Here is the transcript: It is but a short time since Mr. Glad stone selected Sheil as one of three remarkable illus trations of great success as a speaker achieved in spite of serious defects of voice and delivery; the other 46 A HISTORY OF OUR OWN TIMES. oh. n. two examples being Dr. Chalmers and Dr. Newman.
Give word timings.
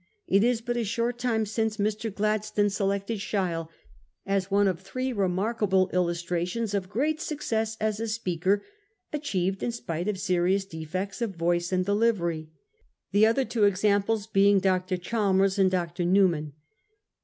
It 0.25 0.43
is 0.43 0.61
but 0.61 0.77
a 0.77 0.83
short 0.83 1.19
time 1.19 1.45
since 1.45 1.77
Mr. 1.77 2.11
Glad 2.11 2.43
stone 2.43 2.71
selected 2.71 3.21
Sheil 3.21 3.69
as 4.25 4.49
one 4.49 4.67
of 4.67 4.79
three 4.81 5.13
remarkable 5.13 5.91
illus 5.93 6.23
trations 6.23 6.73
of 6.73 6.89
great 6.89 7.21
success 7.21 7.77
as 7.79 7.99
a 7.99 8.07
speaker 8.07 8.63
achieved 9.13 9.61
in 9.61 9.71
spite 9.71 10.07
of 10.07 10.17
serious 10.17 10.65
defects 10.65 11.21
of 11.21 11.35
voice 11.35 11.71
and 11.71 11.85
delivery; 11.85 12.49
the 13.11 13.27
other 13.27 13.43
46 13.43 13.43
A 13.43 13.45
HISTORY 13.45 13.61
OF 13.61 13.61
OUR 13.61 13.65
OWN 13.65 14.01
TIMES. 14.01 14.07
oh. 14.09 14.11
n. 14.15 14.17
two 14.17 14.19
examples 14.19 14.27
being 14.33 14.59
Dr. 14.59 14.97
Chalmers 14.97 15.59
and 15.59 15.69
Dr. 15.69 16.05
Newman. 16.05 16.53